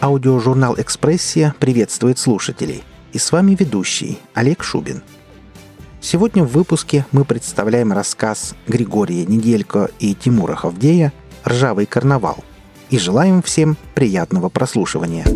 [0.00, 2.82] Аудиожурнал «Экспрессия» приветствует слушателей.
[3.12, 5.02] И с вами ведущий Олег Шубин.
[6.00, 11.12] Сегодня в выпуске мы представляем рассказ Григория Неделько и Тимура Хавдея
[11.46, 12.42] «Ржавый карнавал»
[12.88, 15.26] и желаем всем приятного прослушивания.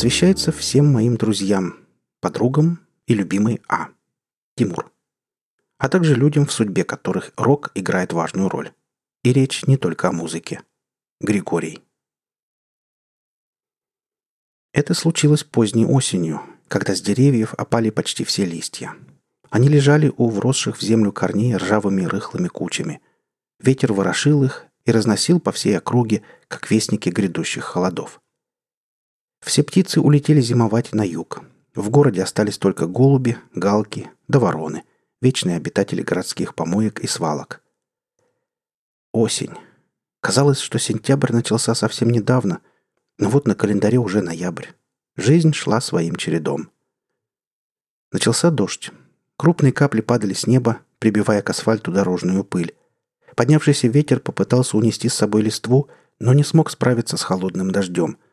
[0.00, 1.76] Посвящается всем моим друзьям,
[2.20, 3.88] подругам и любимой А.
[4.56, 4.90] Тимур.
[5.76, 8.72] А также людям, в судьбе которых рок играет важную роль.
[9.24, 10.62] И речь не только о музыке.
[11.20, 11.82] Григорий.
[14.72, 18.94] Это случилось поздней осенью, когда с деревьев опали почти все листья.
[19.50, 23.02] Они лежали у вросших в землю корней ржавыми рыхлыми кучами.
[23.58, 28.22] Ветер ворошил их и разносил по всей округе, как вестники грядущих холодов.
[29.40, 31.42] Все птицы улетели зимовать на юг.
[31.74, 34.84] В городе остались только голуби, галки да вороны,
[35.20, 37.62] вечные обитатели городских помоек и свалок.
[39.12, 39.54] Осень.
[40.20, 42.60] Казалось, что сентябрь начался совсем недавно,
[43.18, 44.66] но вот на календаре уже ноябрь.
[45.16, 46.70] Жизнь шла своим чередом.
[48.12, 48.90] Начался дождь.
[49.36, 52.74] Крупные капли падали с неба, прибивая к асфальту дорожную пыль.
[53.34, 58.18] Поднявшийся ветер попытался унести с собой листву, но не смог справиться с холодным дождем–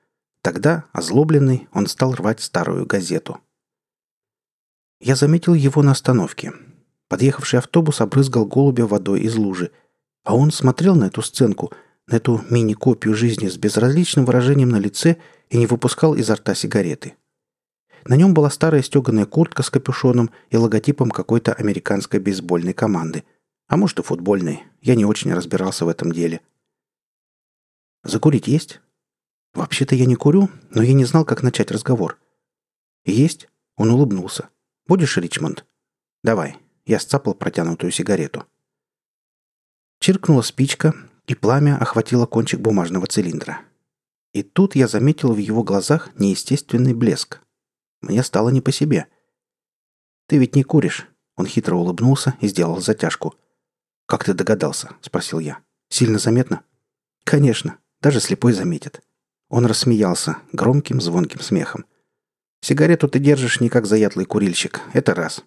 [0.47, 3.41] Тогда, озлобленный, он стал рвать старую газету.
[5.01, 6.53] Я заметил его на остановке.
[7.09, 9.71] Подъехавший автобус обрызгал голубя водой из лужи,
[10.23, 11.73] а он смотрел на эту сценку,
[12.07, 15.17] на эту мини-копию жизни с безразличным выражением на лице
[15.49, 17.15] и не выпускал изо рта сигареты.
[18.05, 23.25] На нем была старая стеганая куртка с капюшоном и логотипом какой-то американской бейсбольной команды.
[23.67, 24.63] А может и футбольной.
[24.79, 26.39] Я не очень разбирался в этом деле.
[28.05, 28.79] «Закурить есть?»
[29.57, 32.19] «Вообще-то я не курю, но я не знал, как начать разговор».
[33.05, 34.49] «Есть?» Он улыбнулся.
[34.85, 35.65] «Будешь, Ричмонд?»
[36.23, 36.57] «Давай».
[36.85, 38.45] Я сцапал протянутую сигарету.
[39.99, 40.93] Чиркнула спичка,
[41.25, 43.61] и пламя охватило кончик бумажного цилиндра.
[44.31, 47.41] И тут я заметил в его глазах неестественный блеск.
[48.01, 49.07] Мне стало не по себе.
[50.27, 53.33] «Ты ведь не куришь?» Он хитро улыбнулся и сделал затяжку.
[54.05, 55.63] «Как ты догадался?»– спросил я.
[55.89, 56.61] «Сильно заметно?»
[57.23, 57.79] «Конечно.
[58.01, 59.01] Даже слепой заметит.
[59.49, 61.85] Он рассмеялся, громким звонким смехом.
[62.61, 65.43] «Сигарету ты держишь не как заядлый курильщик, это раз.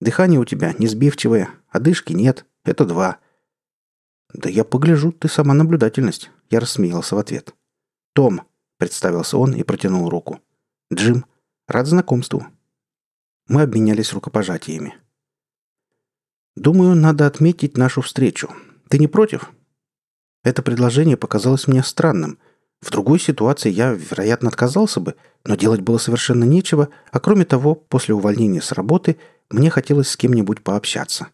[0.00, 3.18] Дыхание у тебя не сбивчивое, а дышки нет, это два».
[4.32, 7.54] «Да я погляжу, ты сама наблюдательность»,— я рассмеялся в ответ.
[8.14, 8.42] «Том»,—
[8.78, 10.40] представился он и протянул руку.
[10.92, 11.26] «Джим,
[11.66, 12.46] рад знакомству».
[13.48, 14.94] Мы обменялись рукопожатиями.
[16.56, 18.50] «Думаю, надо отметить нашу встречу.
[18.88, 19.50] Ты не против?»
[20.42, 22.38] Это предложение показалось мне странным—
[22.82, 27.76] в другой ситуации я, вероятно, отказался бы, но делать было совершенно нечего, а кроме того,
[27.76, 29.18] после увольнения с работы
[29.50, 31.28] мне хотелось с кем-нибудь пообщаться.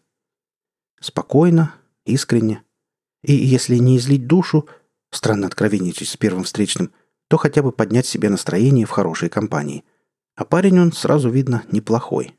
[1.01, 1.73] Спокойно,
[2.05, 2.63] искренне.
[3.23, 4.69] И если не излить душу,
[5.11, 6.93] странно откровенничать с первым встречным,
[7.27, 9.83] то хотя бы поднять себе настроение в хорошей компании.
[10.35, 12.35] А парень он, сразу видно, неплохой.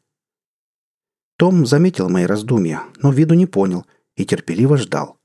[1.36, 5.18] Том заметил мои раздумья, но виду не понял и терпеливо ждал.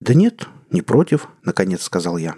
[0.00, 2.36] «Да нет, не против»,— наконец сказал я.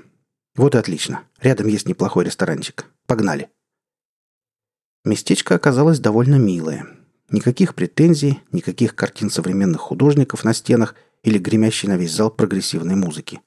[0.57, 1.23] Вот и отлично.
[1.41, 2.87] Рядом есть неплохой ресторанчик.
[3.07, 3.51] Погнали.
[5.05, 6.87] Местечко оказалось довольно милое.
[7.31, 13.41] Никаких претензий, никаких картин современных художников на стенах или гремящей на весь зал прогрессивной музыки.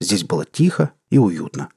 [0.00, 1.68] Здесь было тихо и уютно.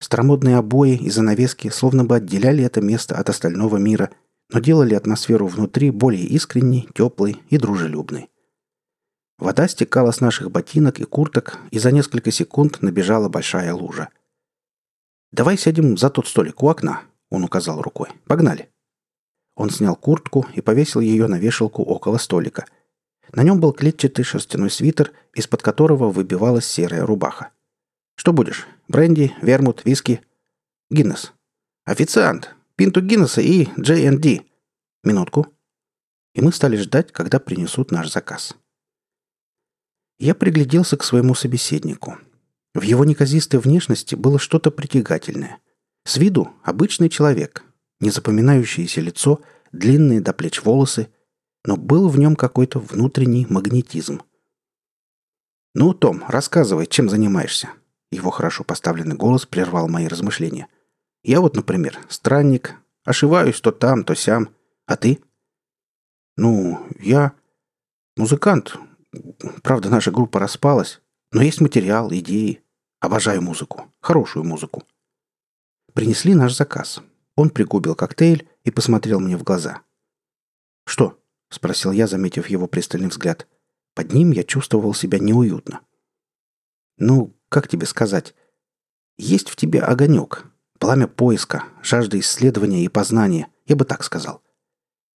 [0.00, 4.10] Старомодные обои и занавески словно бы отделяли это место от остального мира,
[4.52, 8.30] но делали атмосферу внутри более искренней, теплой и дружелюбной.
[9.40, 14.10] Вода стекала с наших ботинок и курток, и за несколько секунд набежала большая лужа.
[15.32, 18.10] «Давай сядем за тот столик у окна»,— он указал рукой.
[18.26, 18.68] «Погнали».
[19.56, 22.66] Он снял куртку и повесил ее на вешалку около столика.
[23.32, 27.50] На нем был клетчатый шерстяной свитер, из-под которого выбивалась серая рубаха.
[28.16, 28.66] «Что будешь?
[28.88, 30.20] Бренди, вермут, виски?»
[30.90, 31.32] «Гиннес».
[31.86, 32.54] «Официант!
[32.76, 34.42] Пинту Гиннесса и J&D».
[35.02, 35.46] «Минутку».
[36.34, 38.54] И мы стали ждать, когда принесут наш заказ.
[40.20, 42.18] Я пригляделся к своему собеседнику.
[42.74, 45.60] В его неказистой внешности было что-то притягательное.
[46.04, 47.64] С виду обычный человек.
[48.00, 49.40] Незапоминающееся лицо,
[49.72, 51.08] длинные до плеч волосы.
[51.64, 54.22] но был в нем какой-то внутренний магнетизм.
[55.74, 57.70] «Ну, Том, рассказывай, чем занимаешься?»
[58.10, 60.68] Его хорошо поставленный голос прервал мои размышления.
[61.22, 62.74] «Я вот, например, странник,
[63.04, 64.50] ошиваюсь то там, то сям.
[64.86, 65.20] А ты?»
[66.36, 67.32] «Ну, я
[68.16, 68.78] музыкант.
[69.62, 71.00] Правда, наша группа распалась,
[71.32, 72.62] но есть материал, идеи.
[73.00, 73.92] Обожаю музыку.
[74.00, 74.84] Хорошую музыку».
[75.94, 77.02] Принесли наш заказ.
[77.34, 79.82] Он пригубил коктейль и посмотрел мне в глаза.
[80.84, 81.18] «Что?»—
[81.50, 83.48] спросил я, заметив его пристальный взгляд.
[83.94, 85.80] Под ним я чувствовал себя неуютно.
[86.98, 88.34] «Ну, как тебе сказать?
[89.18, 90.46] Есть в тебе огонек,
[90.78, 94.42] пламя поиска, жажда исследования и познания, я бы так сказал.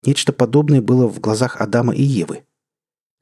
[0.03, 2.45] Нечто подобное было в глазах Адама и Евы.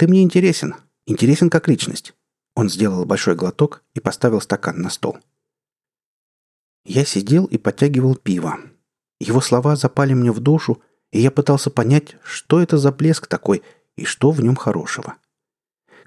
[0.02, 0.74] Ты мне интересен,
[1.06, 2.16] интересен как личность».
[2.56, 5.20] Он сделал большой глоток и поставил стакан на стол.
[6.84, 8.58] Я сидел и подтягивал пиво.
[9.20, 10.82] Его слова запали мне в душу,
[11.12, 13.62] и я пытался понять, что это за блеск такой
[13.96, 15.18] и что в нем хорошего.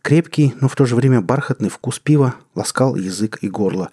[0.02, 3.92] Крепкий, но в то же время бархатный вкус пива ласкал язык и горло,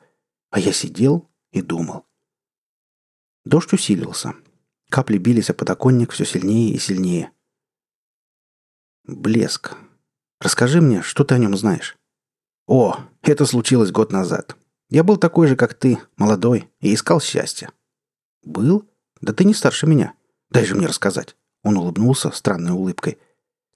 [0.49, 2.07] а я сидел и думал.
[3.45, 4.33] Дождь усилился.
[4.89, 7.31] Капли бились о подоконник все сильнее и сильнее.
[9.03, 9.77] Блеск.
[10.41, 11.95] Расскажи мне, что ты о нем знаешь.
[12.65, 14.55] О, это случилось год назад.
[14.89, 17.69] Я был такой же, как ты, молодой, и искал счастья.
[18.43, 18.89] Был?
[19.21, 20.13] Да ты не старше меня.
[20.49, 21.35] Дай же мне рассказать.
[21.63, 23.19] Он улыбнулся странной улыбкой.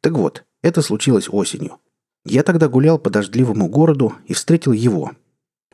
[0.02, 1.78] Так вот, это случилось осенью.
[2.26, 5.12] Я тогда гулял по дождливому городу и встретил его.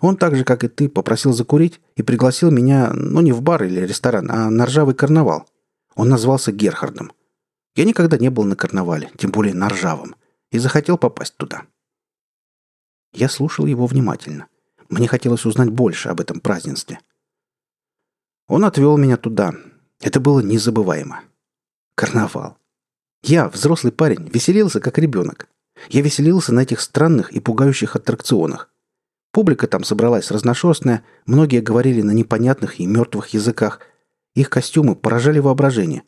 [0.02, 3.64] Он так же, как и ты, попросил закурить и пригласил меня, ну не в бар
[3.64, 5.48] или ресторан, а на ржавый карнавал.
[5.96, 7.14] Он назвался Герхардом.
[7.76, 10.16] Я никогда не был на карнавале, тем более на ржавом,
[10.52, 11.66] и захотел попасть туда.
[13.14, 14.48] Я слушал его внимательно.
[14.90, 17.00] Мне хотелось узнать больше об этом празднестве.
[18.48, 19.54] Он отвел меня туда.
[20.02, 21.22] Это было незабываемо.
[21.96, 22.58] Карнавал.
[23.24, 25.48] Я, взрослый парень, веселился как ребенок.
[25.90, 28.70] Я веселился на этих странных и пугающих аттракционах.
[29.32, 33.80] Публика там собралась разношерстная, многие говорили на непонятных и мертвых языках.
[34.34, 36.04] Их костюмы поражали воображение.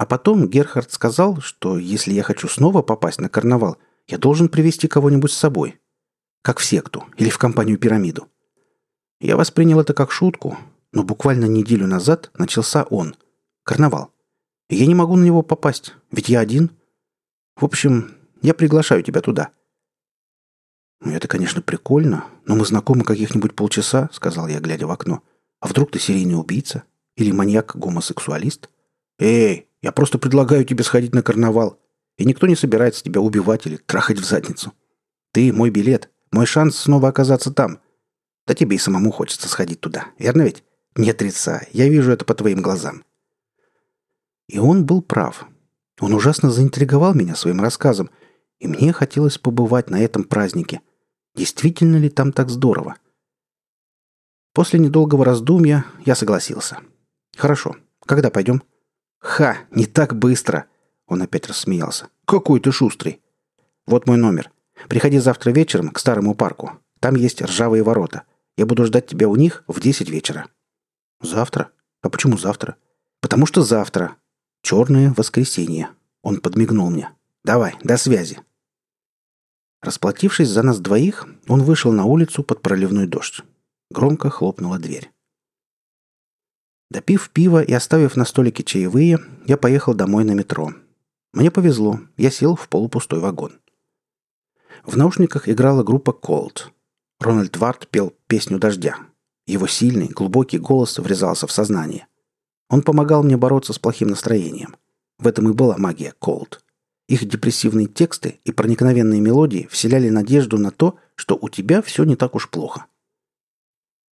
[0.00, 3.76] А потом Герхард сказал, что если я хочу снова попасть на карнавал,
[4.08, 5.78] я должен привести кого-нибудь с собой.
[6.40, 8.26] Как в секту или в компанию «Пирамиду».
[9.20, 10.56] Я воспринял это как шутку,
[10.92, 13.14] но буквально неделю назад начался он.
[13.62, 14.10] Карнавал.
[14.70, 16.70] И я не могу на него попасть, ведь я один.
[17.56, 19.50] В общем, я приглашаю тебя туда».
[21.02, 25.22] «Ну, это, конечно, прикольно, но мы знакомы каких-нибудь полчаса»,— сказал я, глядя в окно.
[25.60, 26.84] «А вдруг ты серийный убийца?
[27.16, 28.70] Или маньяк-гомосексуалист?
[29.18, 31.80] Эй, я просто предлагаю тебе сходить на карнавал,
[32.16, 34.72] и никто не собирается тебя убивать или трахать в задницу.
[35.32, 37.80] Ты мой билет, мой шанс снова оказаться там.
[38.46, 40.64] Да тебе и самому хочется сходить туда, верно ведь?
[40.96, 43.04] Не отрицай, я вижу это по твоим глазам».
[44.48, 45.46] И он был прав.
[46.00, 48.10] Он ужасно заинтриговал меня своим рассказом,
[48.58, 50.80] и мне хотелось побывать на этом празднике.
[51.36, 52.96] Действительно ли там так здорово?
[54.52, 56.78] После недолгого раздумья я согласился.
[57.36, 57.76] «Хорошо.
[58.04, 58.62] Когда пойдем?»
[59.20, 59.58] «Ха!
[59.70, 60.66] Не так быстро!»
[61.06, 62.08] Он опять рассмеялся.
[62.24, 63.20] «Какой ты шустрый!»
[63.86, 64.50] «Вот мой номер.
[64.88, 66.72] Приходи завтра вечером к старому парку.
[67.00, 68.22] Там есть ржавые ворота.
[68.56, 70.46] Я буду ждать тебя у них в десять вечера».
[71.20, 71.70] «Завтра?
[72.02, 72.76] А почему завтра?»
[73.20, 74.16] «Потому что завтра.
[74.62, 75.90] Черное воскресенье».
[76.22, 77.10] Он подмигнул мне.
[77.44, 78.40] «Давай, до связи».
[79.82, 83.42] Расплатившись за нас двоих, он вышел на улицу под проливной дождь.
[83.90, 85.10] Громко хлопнула дверь.
[86.90, 90.72] Допив пива и оставив на столике чаевые, я поехал домой на метро.
[91.32, 93.52] Мне повезло, я сел в полупустой вагон.
[94.84, 96.70] В наушниках играла группа Cold.
[97.20, 98.96] Рональд Варт пел песню «Дождя».
[99.46, 102.06] Его сильный, глубокий голос врезался в сознание.
[102.68, 104.76] Он помогал мне бороться с плохим настроением.
[105.18, 106.58] В этом и была магия Cold.
[107.08, 112.16] Их депрессивные тексты и проникновенные мелодии вселяли надежду на то, что у тебя все не
[112.16, 112.86] так уж плохо.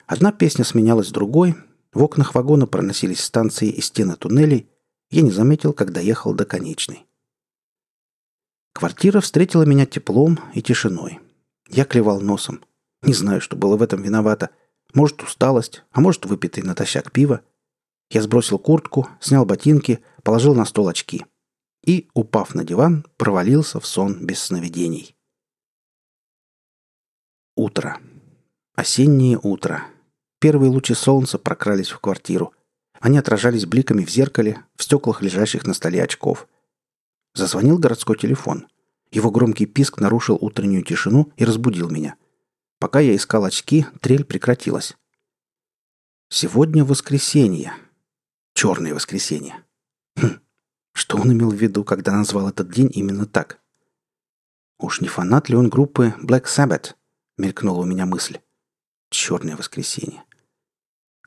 [0.06, 1.54] Одна песня сменялась другой,
[1.92, 4.68] в окнах вагона проносились станции и стены туннелей,
[5.10, 7.06] я не заметил, когда ехал до конечной.
[8.74, 11.20] Квартира встретила меня теплом и тишиной.
[11.68, 12.62] Я клевал носом.
[13.02, 14.50] Не знаю, что было в этом виновато.
[14.94, 17.42] Может, усталость, а может, выпитый натощак пива.
[18.10, 21.24] Я сбросил куртку, снял ботинки, положил на стол очки–
[21.88, 25.16] и, упав на диван, провалился в сон без сновидений.
[27.56, 27.98] Утро.
[28.74, 29.86] Осеннее утро.
[30.40, 32.52] Первые лучи солнца прокрались в квартиру.
[33.00, 36.46] Они отражались бликами в зеркале, в стеклах лежащих на столе очков.
[37.34, 38.66] Зазвонил городской телефон.
[39.10, 42.16] Его громкий писк нарушил утреннюю тишину и разбудил меня.
[42.78, 44.96] Пока я искал очки, трель прекратилась.
[46.28, 47.72] Сегодня воскресенье.
[48.54, 49.64] Черное воскресенье.
[50.16, 50.40] Хм,
[50.92, 53.60] Что он имел в виду, когда назвал этот день именно так?
[54.78, 56.94] Уж не фанат ли он группы Black Sabbath?
[57.36, 58.38] Мелькнула у меня мысль.
[59.10, 60.22] Черное воскресенье.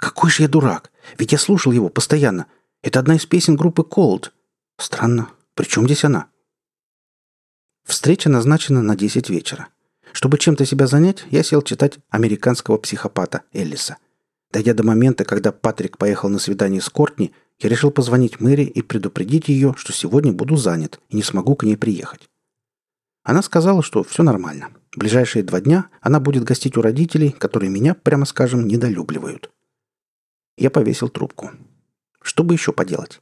[0.01, 0.91] Какой же я дурак!
[1.19, 2.47] Ведь я слушал его постоянно.
[2.81, 4.31] Это одна из песен группы Cold.
[4.79, 5.29] Странно.
[5.53, 6.25] При чем здесь она?
[7.85, 9.67] Встреча назначена на 10 вечера.
[10.11, 13.97] Чтобы чем-то себя занять, я сел читать американского психопата Эллиса.
[14.51, 18.81] Дойдя до момента, когда Патрик поехал на свидание с Кортни, я решил позвонить Мэри и
[18.81, 22.27] предупредить ее, что сегодня буду занят и не смогу к ней приехать.
[23.23, 24.69] Она сказала, что все нормально.
[24.95, 29.51] В ближайшие два дня она будет гостить у родителей, которые меня, прямо скажем, недолюбливают.
[30.57, 31.51] Я повесил трубку.
[32.21, 33.21] Что бы еще поделать?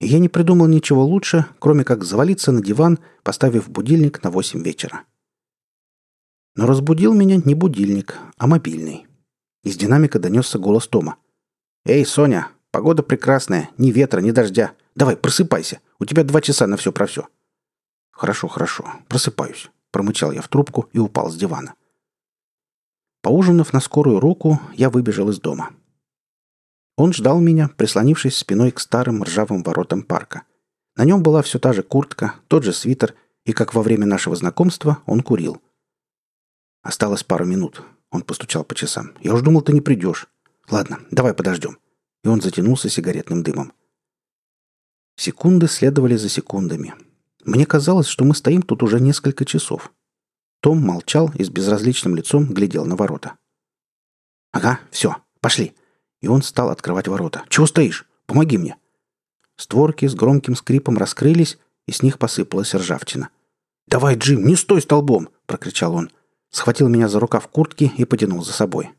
[0.00, 5.04] я не придумал ничего лучше, кроме как завалиться на диван, поставив будильник на 8 вечера.
[6.54, 9.06] Но разбудил меня не будильник, а мобильный.
[9.62, 11.16] Из динамика донесся голос Тома.
[11.84, 14.72] «Эй, Соня, погода прекрасная, ни ветра, ни дождя.
[14.94, 17.28] Давай, просыпайся, у тебя два часа на все про все».
[18.10, 21.74] «Хорошо, хорошо, просыпаюсь»,— промычал я в трубку и упал с дивана.
[23.22, 25.70] Поужинав на скорую руку, я выбежал из дома.
[26.96, 30.44] Он ждал меня, прислонившись спиной к старым ржавым воротам парка.
[30.96, 34.34] На нем была все та же куртка, тот же свитер, и, как во время нашего
[34.34, 35.60] знакомства, он курил.
[36.82, 37.82] Осталось пару минут.
[38.10, 39.12] Он постучал по часам.
[39.20, 40.26] «Я уж думал, ты не придешь.
[40.70, 41.78] Ладно, давай подождем».
[42.24, 43.72] И он затянулся сигаретным дымом.
[45.16, 46.94] Секунды следовали за секундами.
[47.44, 49.92] Мне казалось, что мы стоим тут уже несколько часов.
[50.60, 53.36] Том молчал и с безразличным лицом глядел на ворота.
[54.52, 55.74] «Ага, все, пошли»,
[56.26, 57.44] и он стал открывать ворота.
[57.48, 58.04] «Чего стоишь?
[58.26, 58.76] Помоги мне!»
[59.56, 61.56] Створки с громким скрипом раскрылись,
[61.86, 63.28] и с них посыпалась ржавчина.
[63.86, 66.10] «Давай, Джим, не стой столбом!»— прокричал он.
[66.50, 68.90] Схватил меня за рукав куртки и потянул за собой.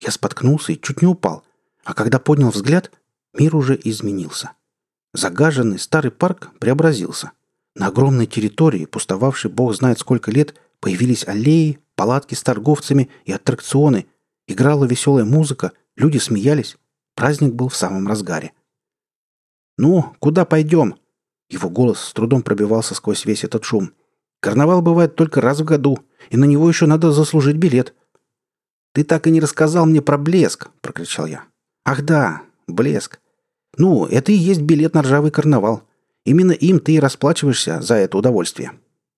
[0.00, 1.44] Я споткнулся и чуть не упал.
[1.84, 2.90] А когда поднял взгляд,
[3.38, 4.50] мир уже изменился.
[5.14, 7.30] Загаженный старый парк преобразился.
[7.76, 14.06] На огромной территории, пустовавшей бог знает сколько лет, появились аллеи, палатки с торговцами и аттракционы.
[14.48, 16.76] Играла веселая музыка, Люди смеялись.
[17.14, 18.52] Праздник был в самом разгаре.
[19.76, 20.96] «Ну, куда пойдем?»
[21.48, 23.92] Его голос с трудом пробивался сквозь весь этот шум.
[24.40, 25.98] «Карнавал бывает только раз в году,
[26.30, 27.94] и на него еще надо заслужить билет».
[28.94, 31.44] «Ты так и не рассказал мне про блеск!»— прокричал я.
[31.84, 33.20] «Ах да, блеск.
[33.76, 35.82] Ну, это и есть билет на ржавый карнавал.
[36.24, 38.72] Именно им ты и расплачиваешься за это удовольствие.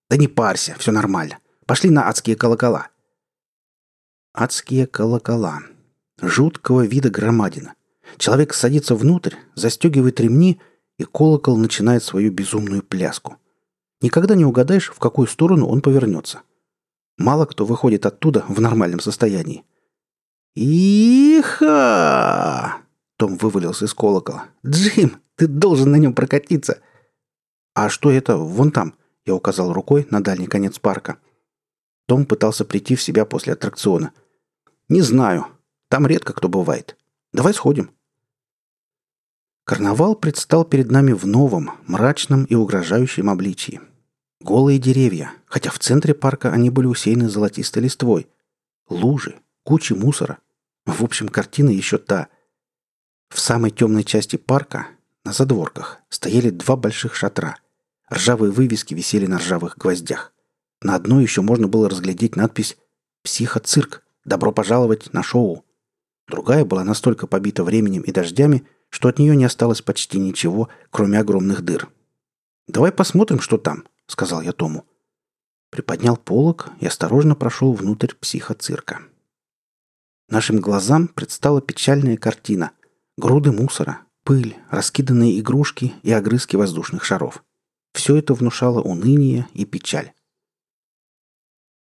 [0.09, 1.39] Да не парься, все нормально.
[1.67, 2.89] Пошли на адские колокола».
[4.33, 5.61] Адские колокола.
[6.29, 7.75] Жуткого вида громадина.
[8.17, 10.61] Человек садится внутрь, застегивает ремни,
[10.99, 13.37] и колокол начинает свою безумную пляску.
[14.01, 16.43] Никогда не угадаешь, в какую сторону он повернется.
[17.17, 19.65] Мало кто выходит оттуда в нормальном состоянии.
[20.55, 21.95] «Иха!»
[23.17, 24.45] Том вывалился из колокола.
[24.65, 26.81] «Джим, ты должен на нем прокатиться!»
[27.75, 28.37] «А что это?
[28.37, 28.95] Вон там!»
[29.27, 31.17] Я указал рукой на дальний конец парка.
[32.07, 34.13] Том пытался прийти в себя после аттракциона.
[34.89, 35.47] «Не знаю.
[35.95, 36.97] Там редко кто бывает.
[37.33, 37.93] Давай сходим».
[39.63, 43.81] Карнавал предстал перед нами в новом, мрачном и угрожающем обличии.
[44.41, 48.27] Голые деревья, хотя в центре парка они были усеяны золотистой листвой.
[48.89, 50.39] Лужи, кучи мусора.
[50.85, 52.27] В общем, картина еще та.
[53.29, 54.89] В самой темной части парка,
[55.23, 57.59] на задворках, стояли два больших шатра.
[58.13, 60.33] Ржавые вывески висели на ржавых гвоздях.
[60.83, 62.79] На одной еще можно было разглядеть надпись
[63.23, 64.03] «Психоцирк.
[64.25, 65.64] Добро пожаловать на шоу».
[66.27, 71.19] Другая была настолько побита временем и дождями, что от нее не осталось почти ничего, кроме
[71.19, 71.89] огромных дыр.
[72.67, 74.85] «Давай посмотрим, что там»,— сказал я Тому.
[75.71, 79.01] Приподнял полог и осторожно прошел внутрь психоцирка.
[80.29, 82.71] Нашим глазам предстала печальная картина.
[83.19, 87.45] Груды мусора, пыль, раскиданные игрушки и огрызки воздушных шаров.
[87.93, 90.13] Все это внушало уныние и печаль.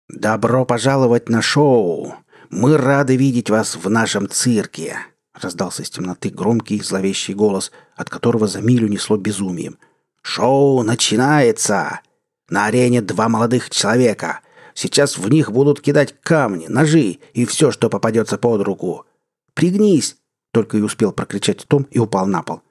[0.09, 2.15] «Добро пожаловать на шоу!»
[2.51, 4.99] «Мы рады видеть вас в нашем цирке!»
[5.35, 9.79] Раздался из темноты громкий зловещий голос, от которого за милю несло безумием.
[10.23, 12.01] «Шоу начинается!
[12.49, 14.41] На арене два молодых человека.
[14.75, 19.05] Сейчас в них будут кидать камни, ножи и все, что попадется под руку.
[19.55, 20.17] Пригнись!»
[20.53, 22.63] Только и успел прокричать Том и упал на пол.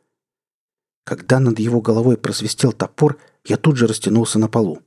[1.03, 4.81] Когда над его головой просвистел топор, я тут же растянулся на полу.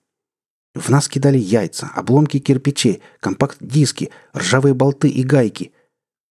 [0.74, 5.72] В нас кидали яйца, обломки кирпичей, компакт-диски, ржавые болты и гайки.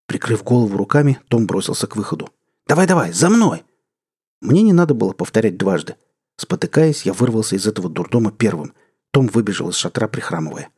[0.05, 2.29] Прикрыв голову руками, Том бросился к выходу.
[2.67, 3.63] «Давай-давай, за мной!»
[4.41, 5.95] Мне не надо было повторять дважды.
[6.37, 8.73] Спотыкаясь, я вырвался из этого дурдома первым.
[9.11, 10.69] Том выбежал из шатра, прихрамывая.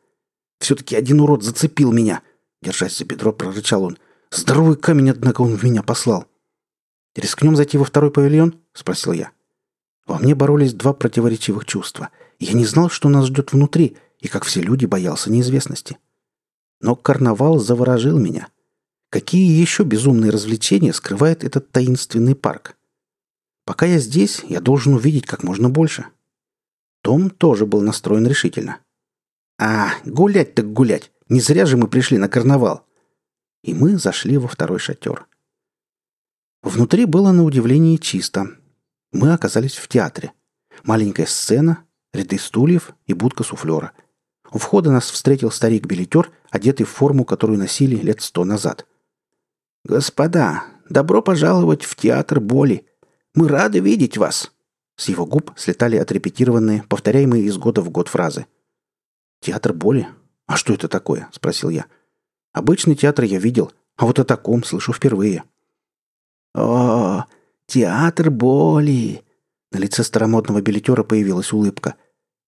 [0.60, 2.22] «Все-таки один урод зацепил меня!»
[2.62, 3.98] Держась за бедро, прорычал он.
[4.32, 6.25] «Здоровый камень, однако, он в меня послал!»
[7.16, 9.32] «Рискнем зайти во второй павильон?»— спросил я.
[10.06, 12.10] Во мне боролись два противоречивых чувства.
[12.39, 15.98] Я не знал, что нас ждет внутри, и, как все люди, боялся неизвестности.
[16.81, 18.48] Но карнавал заворожил меня.
[19.10, 22.77] Какие еще безумные развлечения скрывает этот таинственный парк?
[23.65, 26.05] Пока я здесь, я должен увидеть как можно больше.
[27.01, 28.79] Том тоже был настроен решительно.
[29.58, 31.12] «А, гулять так гулять!
[31.27, 32.86] Не зря же мы пришли на карнавал!»
[33.62, 35.27] И мы зашли во второй шатер.
[36.62, 38.48] Внутри было на удивление чисто.
[39.12, 40.31] Мы оказались в театре.
[40.84, 43.92] Маленькая сцена, ряды стульев и будка суфлера.
[44.51, 48.88] У входа нас встретил старик-билетер, одетый в форму, которую носили лет сто назад.
[49.84, 52.88] «Господа, добро пожаловать в театр боли.
[53.36, 54.51] Мы рады видеть вас!»
[54.96, 58.48] С его губ слетали отрепетированные, повторяемые из года в год фразы.
[59.39, 60.08] «Театр боли?
[60.48, 61.86] А что это такое?»– спросил я.
[62.51, 65.44] «Обычный театр я видел, а вот о таком слышу впервые».
[66.54, 67.24] «О,
[67.68, 69.24] театр боли!»
[69.72, 71.96] На лице старомодного билетера появилась улыбка.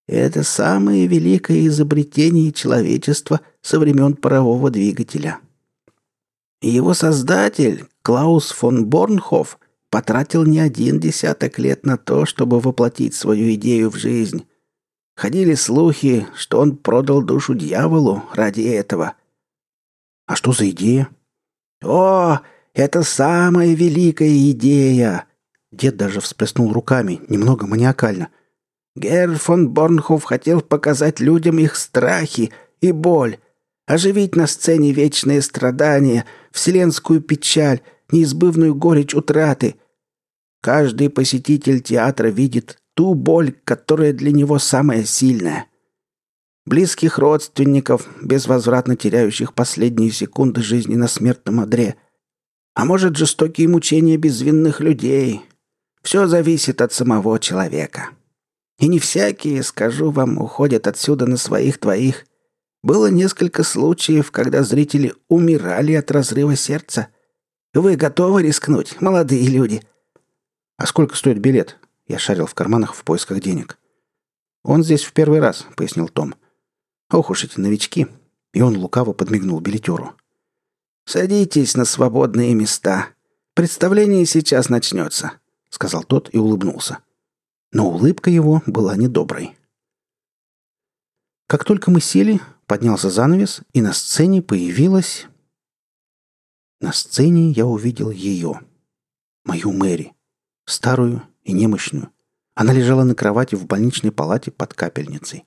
[0.08, 5.40] «Это самое великое изобретение человечества со времен парового двигателя».
[6.62, 9.58] Его создатель, Клаус фон Борнхоф,
[9.90, 14.46] потратил не один десяток лет на то, чтобы воплотить свою идею в жизнь.
[15.16, 19.16] Ходили слухи, что он продал душу дьяволу ради этого.
[20.28, 21.10] А что за идея?
[21.84, 22.40] О,
[22.74, 25.26] это самая великая идея!
[25.72, 28.30] Дед даже всплеснул руками, немного маниакально.
[28.96, 32.52] Герр фон Борнхоф хотел показать людям их страхи
[32.82, 33.38] и боль,
[33.86, 39.76] оживить на сцене вечные страдания, вселенскую печаль, неизбывную горечь утраты.
[40.62, 45.68] Каждый посетитель театра видит ту боль, которая для него самая сильная.
[46.66, 51.96] Близких родственников, безвозвратно теряющих последние секунды жизни на смертном одре.
[52.76, 55.42] А может, жестокие мучения безвинных людей.
[56.02, 58.10] Все зависит от самого человека.
[58.80, 62.26] И не всякие, скажу вам, уходят отсюда на своих двоих.
[62.82, 67.10] Было несколько случаев, когда зрители умирали от разрыва сердца.
[67.74, 69.84] Вы готовы рискнуть, молодые люди?»
[70.78, 73.78] «А сколько стоит билет?» Я шарил в карманах в поисках денег.
[74.64, 76.36] «Он здесь в первый раз»,— пояснил Том.
[77.12, 78.08] «Ох уж эти новички!»
[78.54, 80.14] И он лукаво подмигнул билетеру.
[81.06, 83.10] «Садитесь на свободные места.
[83.54, 85.34] Представление сейчас начнется»,—
[85.72, 87.00] сказал тот и улыбнулся.
[87.72, 89.58] Но улыбка его была недоброй.
[91.48, 95.26] Как только мы сели, поднялся занавес, и на сцене появилась...
[96.80, 98.62] На сцене я увидел ее.
[99.44, 100.14] Мою Мэри
[100.72, 102.10] старую и немощную.
[102.56, 105.46] Она лежала на кровати в больничной палате под капельницей.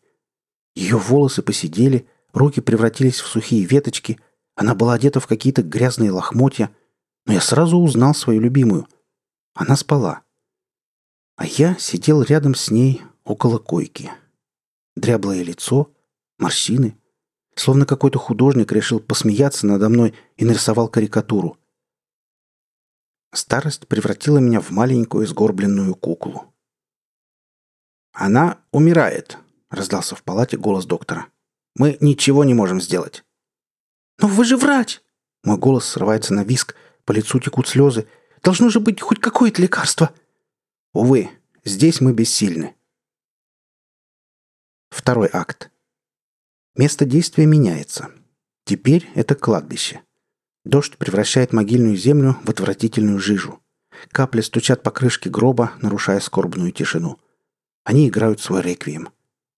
[0.75, 4.19] Ее волосы посидели, руки превратились в сухие веточки,
[4.57, 6.71] она была одета в какие-то грязные лохмотья,
[7.27, 8.87] но я сразу узнал свою любимую.
[9.55, 10.23] Она спала.
[11.37, 14.12] А я сидел рядом с ней около койки.
[14.97, 15.93] Дряблое лицо,
[16.38, 16.99] морщины.
[17.57, 21.57] Словно какой-то художник решил посмеяться надо мной и нарисовал карикатуру.
[23.33, 26.53] Старость превратила меня в маленькую сгорбленную куклу.
[28.12, 29.38] «Она умирает»,—
[29.71, 31.27] раздался в палате голос доктора.
[31.75, 33.25] «Мы ничего не можем сделать».
[34.21, 35.01] «Но вы же врач!»
[35.43, 38.07] Мой голос срывается на виск, по лицу текут слезы.
[38.45, 40.15] «Должно же быть хоть какое-то лекарство!»
[40.93, 41.31] «Увы,
[41.65, 42.75] здесь мы бессильны».
[44.91, 45.71] Второй акт.
[46.77, 48.11] Место действия меняется.
[48.65, 50.03] Теперь это кладбище.
[50.65, 53.61] Дождь превращает могильную землю в отвратительную жижу.
[54.09, 57.19] Капли стучат по крышке гроба, нарушая скорбную тишину.
[57.83, 59.11] Они играют свой реквием,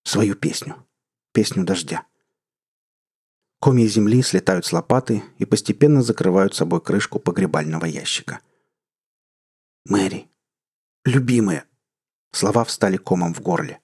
[0.05, 0.77] свою песню,
[1.33, 2.05] песню дождя.
[3.61, 8.41] Комья земли слетают с лопаты и постепенно закрывают собой крышку погребального ящика.
[9.89, 10.29] «Мэри,
[11.05, 11.65] любимая!»
[12.33, 13.81] Слова встали комом в горле.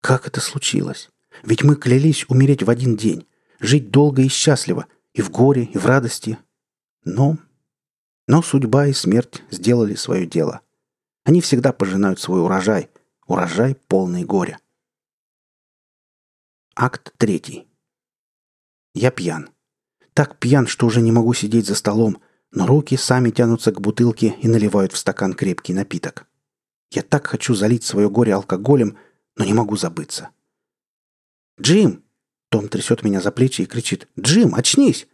[0.00, 1.10] «Как это случилось?
[1.42, 3.26] Ведь мы клялись умереть в один день,
[3.58, 6.38] жить долго и счастливо, и в горе, и в радости.
[7.04, 7.38] Но...
[8.28, 10.60] Но судьба и смерть сделали свое дело.
[11.24, 12.88] Они всегда пожинают свой урожай.
[13.26, 14.58] Урожай полный горя.
[16.76, 17.66] Акт третий.
[18.94, 19.50] Я пьян.
[20.14, 22.22] Так пьян, что уже не могу сидеть за столом,
[22.54, 26.26] но руки сами тянутся к бутылке и наливают в стакан крепкий напиток.
[26.90, 28.96] Я так хочу залить свое горе алкоголем,
[29.36, 30.30] но не могу забыться.
[31.60, 32.04] «Джим!»
[32.50, 35.08] Том трясет меня за плечи и кричит «Джим, очнись!»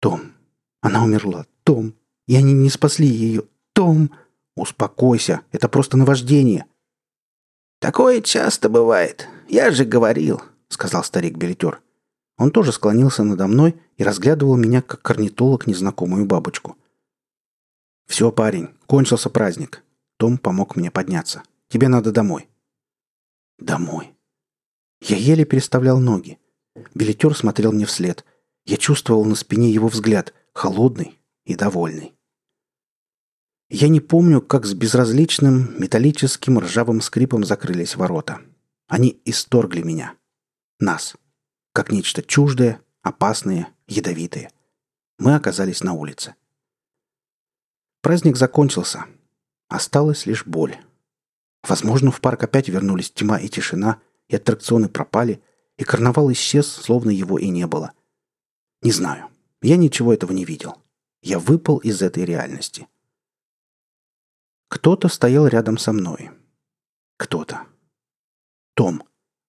[0.00, 0.32] «Том,
[0.80, 1.46] она умерла.
[1.62, 1.94] Том,
[2.26, 3.44] и они не спасли ее.
[3.72, 4.10] Том!»
[4.56, 6.66] «Успокойся, это просто наваждение!»
[7.78, 9.28] «Такое часто бывает.
[9.48, 11.80] Я же говорил»,— сказал старик-билетер.
[12.38, 16.76] Он тоже склонился надо мной и разглядывал меня, как корнитолог незнакомую бабочку.
[18.06, 19.82] «Все, парень, кончился праздник».
[20.18, 21.42] Том помог мне подняться.
[21.68, 22.48] Тебе надо домой».
[23.58, 24.14] «Домой».
[25.00, 26.38] Я еле переставлял ноги.
[26.94, 28.24] Билетер смотрел мне вслед.
[28.64, 32.14] Я чувствовал на спине его взгляд, холодный и довольный.
[33.70, 38.40] Я не помню, как с безразличным металлическим ржавым скрипом закрылись ворота.
[38.88, 40.14] Они исторгли меня.
[40.80, 41.14] Нас.
[41.78, 44.50] Как нечто чуждое, опасное, ядовитое.
[45.16, 46.34] Мы оказались на улице.
[48.02, 49.04] Праздник закончился.
[49.68, 50.76] Осталась лишь боль.
[51.62, 55.40] Возможно, в парк опять вернулись тьма и тишина, и аттракционы пропали,
[55.76, 57.92] и карнавал исчез, словно его и не было.
[58.82, 59.28] Не знаю.
[59.62, 60.82] Я ничего этого не видел.
[61.22, 62.88] Я выпал из этой реальности.
[64.66, 66.32] Кто-то стоял рядом со мной.
[67.18, 67.68] Кто-то.
[68.74, 69.04] Том.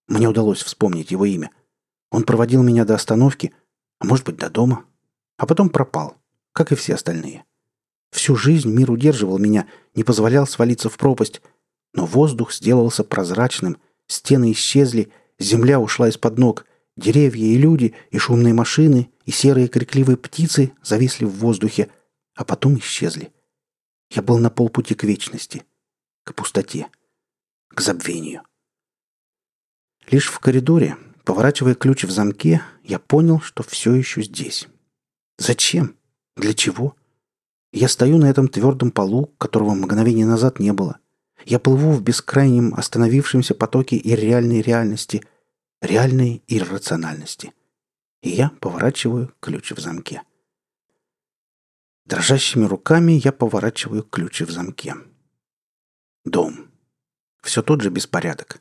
[0.06, 1.50] Мне удалось вспомнить его имя.
[2.10, 3.52] Он проводил меня до остановки,
[3.98, 4.84] а может быть, до дома.
[5.36, 6.16] А потом пропал,
[6.52, 7.44] как и все остальные.
[8.10, 11.40] Всю жизнь мир удерживал меня, не позволял свалиться в пропасть,
[11.92, 18.54] но воздух сделался прозрачным, стены исчезли, земля ушла из-под ног, деревья и люди, и шумные
[18.54, 21.88] машины, и серые крикливые птицы зависли в воздухе,
[22.34, 23.32] а потом исчезли.
[24.10, 25.62] Я был на полпути к вечности,
[26.24, 26.88] к пустоте,
[27.68, 28.42] к забвению.
[30.10, 34.68] Лишь в коридоре, поворачивая ключ в замке, я понял, что все еще здесь.
[35.38, 35.96] Зачем?
[36.36, 36.96] Для чего?
[37.72, 40.98] Я стою на этом твердом полу, которого мгновение назад не было.
[41.44, 45.22] Я плыву в бескрайнем остановившемся потоке ирреальной реальности,
[45.80, 47.52] реальной иррациональности.
[48.22, 50.22] И я поворачиваю ключ в замке.
[52.04, 54.96] Дрожащими руками я поворачиваю ключи в замке.
[56.24, 56.70] Дом.
[57.42, 58.60] Все тот же беспорядок.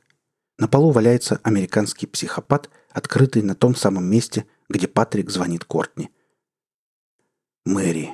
[0.60, 6.12] На полу валяется американский психопат, открытый на том самом месте, где Патрик звонит Кортни.
[7.66, 8.10] Мэри.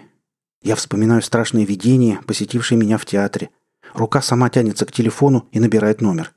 [0.61, 3.49] Я вспоминаю страшное видение, посетившее меня в театре.
[3.93, 6.35] Рука сама тянется к телефону и набирает номер.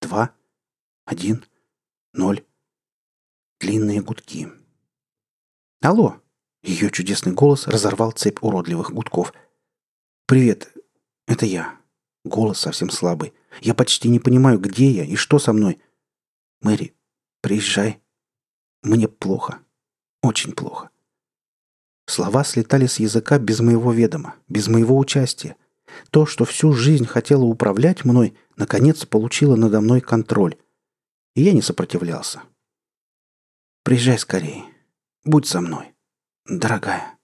[0.00, 0.30] Два,
[1.04, 1.44] один,
[2.12, 2.44] ноль.
[3.58, 4.48] Длинные гудки.
[5.80, 6.20] «Алло!»
[6.62, 9.32] Ее чудесный голос разорвал цепь уродливых гудков.
[10.26, 10.72] «Привет,
[11.26, 11.80] это я».
[12.26, 13.32] Голос совсем слабый.
[13.60, 15.78] Я почти не понимаю, где я и что со мной.
[16.60, 16.92] Мэри,
[17.40, 18.02] приезжай.
[18.82, 19.60] Мне плохо.
[20.22, 20.90] Очень плохо.
[22.06, 25.54] Слова слетали с языка без моего ведома, без моего участия.
[26.10, 30.56] То, что всю жизнь хотела управлять мной, наконец получило надо мной контроль.
[31.36, 32.42] И я не сопротивлялся.
[33.84, 34.64] «Приезжай скорее.
[35.24, 35.94] Будь со мной».
[36.44, 37.20] «Дорогая».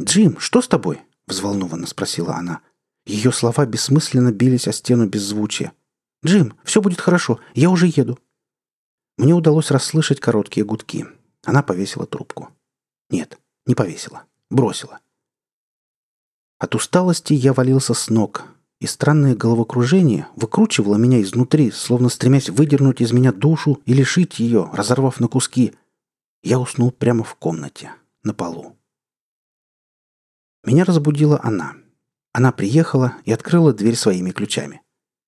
[0.00, 2.62] «Джим, что с тобой?»— взволнованно спросила она.
[3.08, 5.72] Ее слова бессмысленно бились о стену беззвучия.
[6.24, 7.40] «Джим, все будет хорошо.
[7.54, 8.18] Я уже еду».
[9.16, 11.06] Мне удалось расслышать короткие гудки.
[11.42, 12.50] Она повесила трубку.
[13.08, 14.24] Нет, не повесила.
[14.50, 15.00] Бросила.
[16.58, 18.44] От усталости я валился с ног,
[18.78, 24.70] и странное головокружение выкручивало меня изнутри, словно стремясь выдернуть из меня душу и лишить ее,
[24.74, 25.72] разорвав на куски.
[26.42, 27.90] Я уснул прямо в комнате,
[28.22, 28.76] на полу.
[30.62, 31.74] Меня разбудила она.
[32.32, 34.82] Она приехала и открыла дверь своими ключами.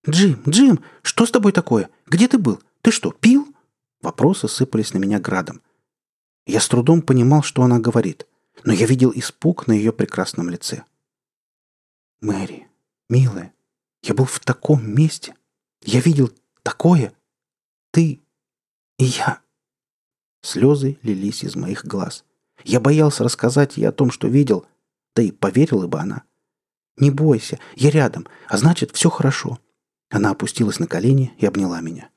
[0.08, 1.90] «Джим, Джим, что с тобой такое?
[2.06, 2.60] Где ты был?
[2.82, 3.46] Ты что, пил?»
[4.00, 5.62] Вопросы сыпались на меня градом.
[6.46, 8.26] Я с трудом понимал, что она говорит,
[8.64, 10.84] но я видел испуг на ее прекрасном лице.
[12.20, 12.68] «Мэри,
[13.08, 13.52] милая,
[14.02, 15.34] я был в таком месте.
[15.82, 16.30] Я видел
[16.62, 17.12] такое.
[17.90, 18.20] Ты
[18.98, 19.40] и я...»
[20.42, 22.24] Слезы лились из моих глаз.
[22.64, 24.66] Я боялся рассказать ей о том, что видел,
[25.14, 26.24] да и поверила бы она.
[27.00, 29.58] «Не бойся, я рядом, а значит, все хорошо».
[30.10, 32.10] Она опустилась на колени и обняла меня.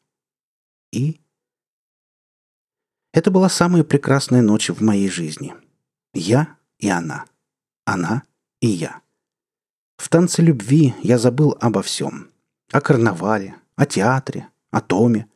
[0.92, 1.22] И...
[3.14, 5.56] Это была самая прекрасная ночь в моей жизни.
[6.14, 7.26] Я и она.
[7.86, 8.24] Она
[8.60, 9.02] и я.
[9.98, 12.32] В танце любви я забыл обо всем.
[12.72, 15.30] О карнавале, о театре, о Томе.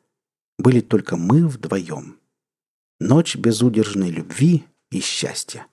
[0.57, 2.19] Были только мы вдвоем.
[2.99, 5.67] Ночь безудержной любви и счастья.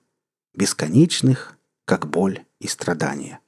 [0.53, 3.39] Бесконечных, как боль и страдания.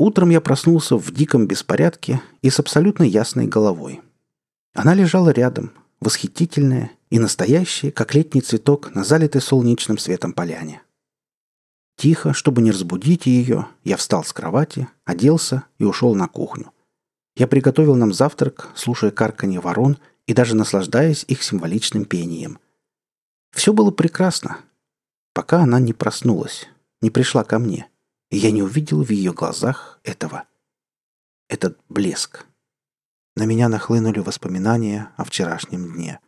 [0.00, 4.00] Утром я проснулся в диком беспорядке и с абсолютно ясной головой.
[4.72, 10.80] Она лежала рядом, восхитительная и настоящая, как летний цветок на залитой солнечным светом поляне.
[11.96, 16.72] Тихо, чтобы не разбудить ее, я встал с кровати, оделся и ушел на кухню.
[17.36, 22.58] Я приготовил нам завтрак, слушая карканье ворон и даже наслаждаясь их символичным пением–
[23.52, 24.58] все было прекрасно,
[25.34, 26.68] пока она не проснулась,
[27.00, 27.89] не пришла ко мне,
[28.30, 30.44] и я не увидел в ее глазах этого.
[31.48, 32.46] Этот блеск.
[33.36, 36.20] На меня нахлынули воспоминания о вчерашнем дне.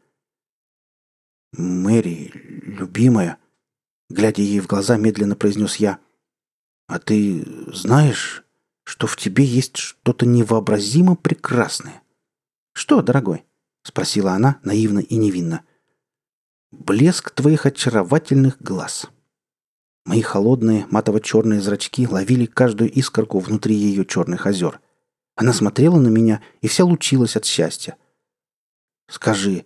[1.52, 3.38] «Мэри, любимая»,
[4.08, 6.00] глядя ей в глаза, медленно произнес я,
[6.86, 8.44] «А ты знаешь,
[8.84, 12.02] что в тебе есть что-то невообразимо прекрасное.
[12.72, 13.44] Что, дорогой?
[13.82, 15.64] спросила она наивно и невинно.
[16.70, 19.08] Блеск твоих очаровательных глаз.
[20.04, 24.80] Мои холодные матово-черные зрачки ловили каждую искорку внутри ее черных озер.
[25.36, 27.96] Она смотрела на меня и вся лучилась от счастья.
[29.08, 29.64] «Скажи,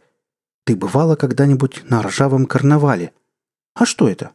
[0.64, 3.14] ты бывала когда-нибудь на ржавом карнавале?
[3.75, 4.33] А что это?»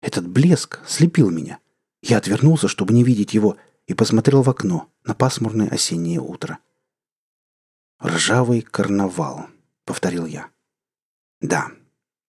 [0.00, 1.58] Этот блеск слепил меня.
[2.02, 3.56] Я отвернулся, чтобы не видеть его,
[3.86, 6.58] и посмотрел в окно на пасмурное осеннее утро.
[8.02, 9.46] «Ржавый карнавал»,—
[9.84, 10.50] повторил я.
[11.40, 11.70] «Да,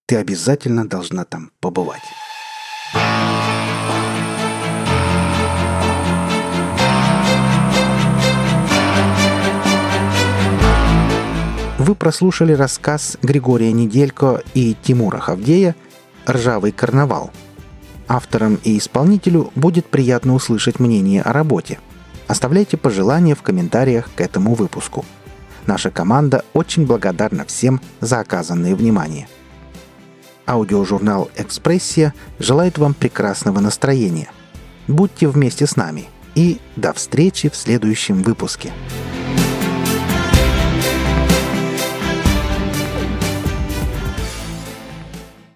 [0.06, 2.03] ты обязательно должна там побывать».
[11.88, 15.73] Вы прослушали рассказ Григория Неделько и Тимура Хавдея
[16.30, 17.32] «Ржавый карнавал».
[18.10, 21.80] Авторам и исполнителю будет приятно услышать мнение о работе.
[22.28, 25.06] Оставляйте пожелания в комментариях к этому выпуску.
[25.65, 29.30] Наша команда очень благодарна всем за оказанное внимание.
[30.45, 34.30] Аудиожурнал «Экспрессия» желает вам прекрасного настроения.
[34.89, 38.73] Будьте вместе с нами и до встречи в следующем выпуске.